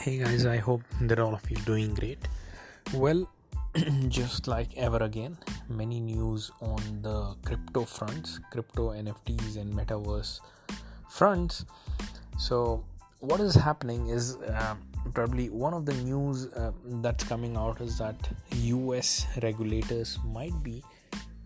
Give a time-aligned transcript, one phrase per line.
[0.00, 2.28] Hey guys, I hope that all of you doing great.
[2.94, 3.28] Well,
[4.08, 5.36] just like ever again,
[5.68, 10.38] many news on the crypto fronts, crypto NFTs and metaverse
[11.10, 11.64] fronts.
[12.38, 12.84] So,
[13.18, 14.76] what is happening is uh,
[15.14, 16.70] probably one of the news uh,
[17.02, 20.84] that's coming out is that US regulators might be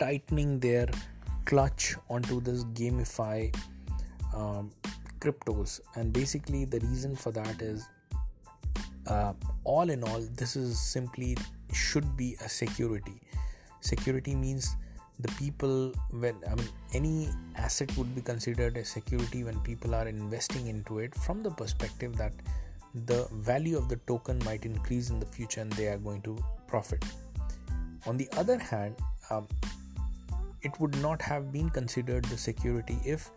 [0.00, 0.88] tightening their
[1.44, 3.54] clutch onto this GameFi
[4.34, 4.70] um,
[5.20, 7.86] cryptos, and basically the reason for that is
[9.08, 9.32] uh,
[9.64, 11.36] all in all this is simply
[11.72, 13.20] should be a security.
[13.80, 14.76] Security means
[15.20, 20.06] the people when i mean any asset would be considered a security when people are
[20.06, 22.32] investing into it from the perspective that
[23.06, 26.36] the value of the token might increase in the future and they are going to
[26.66, 27.04] profit.
[28.06, 28.94] On the other hand
[29.30, 29.46] um,
[30.62, 33.30] it would not have been considered the security if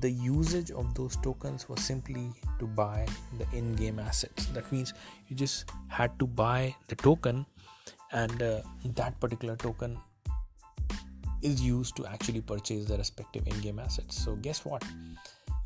[0.00, 3.06] the usage of those tokens was simply to buy
[3.38, 4.46] the in game assets.
[4.46, 4.94] That means
[5.28, 7.46] you just had to buy the token,
[8.12, 8.60] and uh,
[8.96, 9.98] that particular token
[11.42, 14.22] is used to actually purchase the respective in game assets.
[14.22, 14.84] So, guess what?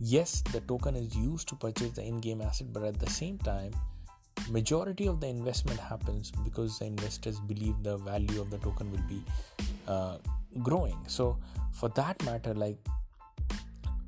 [0.01, 3.39] Yes, the token is used to purchase the in game asset, but at the same
[3.39, 3.73] time,
[4.51, 9.07] majority of the investment happens because the investors believe the value of the token will
[9.09, 9.23] be
[9.89, 10.17] uh,
[10.63, 11.37] growing so
[11.73, 12.79] for that matter like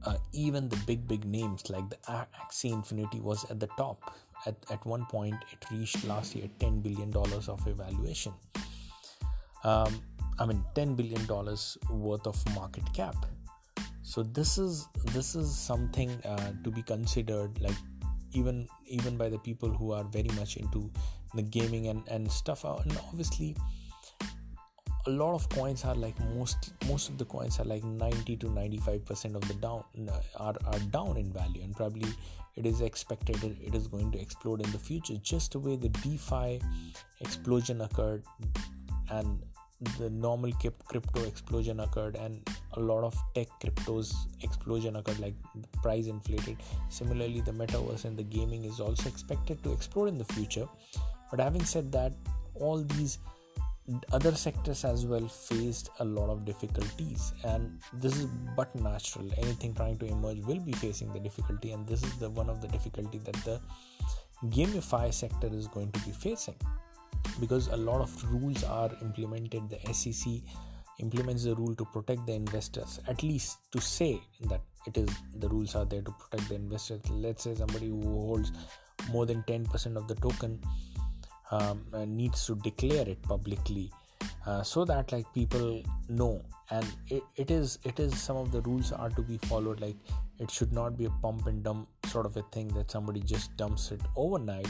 [0.06, 4.14] uh, even the big big names like the Axie Infinity was at the top.
[4.46, 8.32] At, at one point, it reached last year 10 billion dollars of evaluation.
[9.64, 10.00] Um,
[10.38, 13.16] I mean, 10 billion dollars worth of market cap.
[14.02, 17.77] So this is this is something uh, to be considered, like
[18.32, 20.90] even even by the people who are very much into
[21.34, 22.64] the gaming and and stuff.
[22.64, 23.56] And obviously,
[25.06, 28.50] a lot of coins are like most most of the coins are like 90 to
[28.50, 29.84] 95 percent of the down
[30.38, 31.62] are, are down in value.
[31.62, 32.08] And probably
[32.56, 35.90] it is expected it is going to explode in the future just the way the
[35.90, 36.61] defi
[37.20, 38.22] explosion occurred
[39.11, 39.42] and
[39.98, 40.50] the normal
[40.89, 46.56] crypto explosion occurred and a lot of tech cryptos explosion occurred like the price inflated.
[46.89, 50.66] Similarly the metaverse and the gaming is also expected to explode in the future.
[51.30, 52.12] But having said that
[52.55, 53.18] all these
[54.13, 57.33] other sectors as well faced a lot of difficulties.
[57.45, 58.27] And this is
[58.57, 59.30] but natural.
[59.39, 61.73] Anything trying to emerge will be facing the difficulty.
[61.73, 63.61] And this is the one of the difficulty that the
[64.46, 66.57] GameFi sector is going to be facing.
[67.41, 69.70] Because a lot of rules are implemented.
[69.70, 70.42] The sec
[70.98, 73.01] implements the rule to protect the investors.
[73.07, 77.02] At least to say that it is the rules are there to protect the investors.
[77.11, 78.52] Let's say somebody who holds
[79.11, 80.61] more than 10% of the token
[81.51, 83.90] um, needs to declare it publicly
[84.46, 86.42] uh, so that like people know.
[86.70, 89.80] And it, it is it is some of the rules are to be followed.
[89.80, 89.96] Like
[90.39, 93.57] it should not be a pump and dump sort of a thing that somebody just
[93.57, 94.68] dumps it overnight.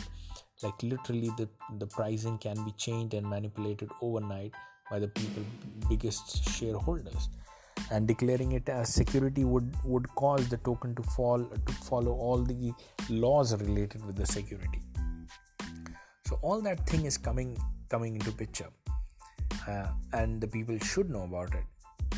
[0.62, 1.48] Like literally the
[1.78, 4.52] the pricing can be changed and manipulated overnight
[4.90, 5.42] by the people
[5.88, 7.28] biggest shareholders.
[7.90, 12.42] And declaring it as security would would cause the token to fall to follow all
[12.42, 12.72] the
[13.08, 14.82] laws related with the security
[16.28, 17.56] so all that thing is coming
[17.88, 18.70] coming into picture.
[19.68, 21.64] Uh, and the people should know about it.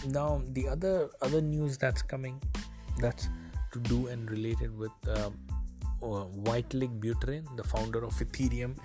[0.06, 2.40] Now the other other news that's coming
[3.00, 3.28] that's
[3.72, 5.30] to do and related with uh,
[6.02, 6.24] uh,
[7.04, 8.76] Buterin, the founder of Ethereum,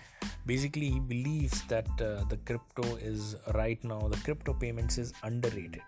[0.45, 5.81] basically he believes that uh, the crypto is right now the crypto payments is underrated.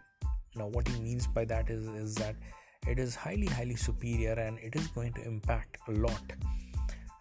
[0.55, 2.35] Now, what he means by that is is that
[2.87, 6.33] it is highly highly superior and it is going to impact a lot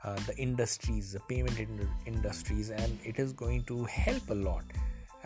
[0.04, 4.64] uh, the industries, the payment in- industries, and it is going to help a lot.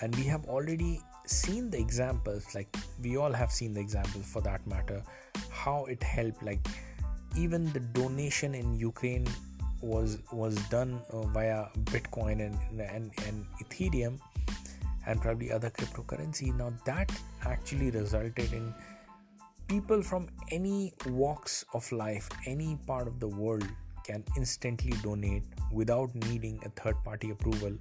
[0.00, 4.41] And we have already seen the examples, like we all have seen the examples for
[4.43, 5.03] that matter,
[5.50, 6.43] how it helped.
[6.43, 6.67] Like
[7.37, 9.27] even the donation in Ukraine
[9.81, 14.19] was was done uh, via Bitcoin and, and and Ethereum
[15.06, 16.55] and probably other cryptocurrency.
[16.55, 17.11] Now that
[17.44, 18.75] actually resulted in
[19.67, 23.69] people from any walks of life, any part of the world
[24.08, 27.72] can instantly donate without needing a third party approval.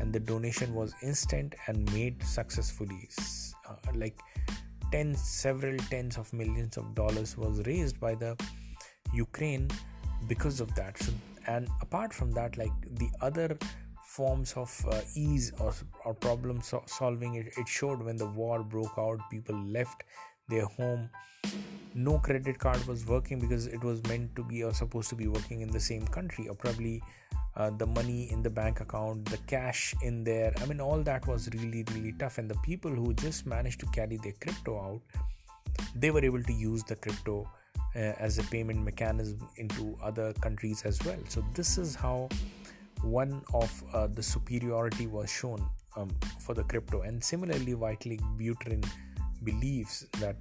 [0.00, 3.08] And the donation was instant and made successfully.
[3.68, 4.18] Uh, like
[4.90, 8.36] tens several tens of millions of dollars was raised by the
[9.12, 9.68] ukraine
[10.28, 10.98] because of that.
[10.98, 11.12] So,
[11.46, 13.58] and apart from that like the other
[14.04, 15.72] forms of uh, ease or,
[16.04, 20.04] or problem so- solving it, it showed when the war broke out people left
[20.48, 21.08] their home
[21.94, 25.28] no credit card was working because it was meant to be or supposed to be
[25.28, 27.02] working in the same country or probably
[27.56, 31.26] uh, the money in the bank account the cash in there i mean all that
[31.26, 35.00] was really really tough and the people who just managed to carry their crypto out
[35.94, 37.48] they were able to use the crypto
[37.94, 41.18] uh, as a payment mechanism into other countries as well.
[41.28, 42.28] So, this is how
[43.02, 45.64] one of uh, the superiority was shown
[45.96, 46.10] um,
[46.40, 47.02] for the crypto.
[47.02, 48.84] And similarly, Vitalik Buterin
[49.44, 50.36] believes that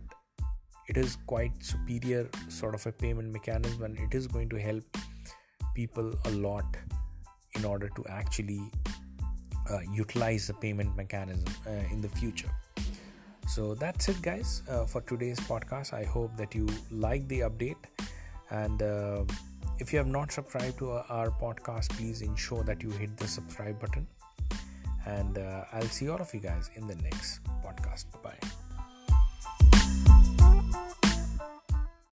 [0.88, 4.84] it is quite superior sort of a payment mechanism and it is going to help
[5.74, 6.66] people a lot
[7.56, 8.62] in order to actually
[9.70, 12.52] uh, utilize the payment mechanism uh, in the future.
[13.48, 15.94] So that's it guys uh, for today's podcast.
[15.94, 17.84] I hope that you like the update.
[18.50, 19.24] And uh,
[19.80, 23.80] if you have not subscribed to our podcast please ensure that you hit the subscribe
[23.80, 24.08] button.
[25.06, 28.06] And uh, i'll see all of you guys in the next podcast.
[28.12, 28.61] Bye bye